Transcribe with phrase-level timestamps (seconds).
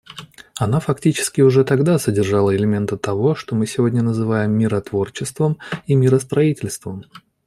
[0.57, 7.03] Она фактически уже тогда содержала элементы того, что мы сегодня называем «миротворчеством» и «миростроительством».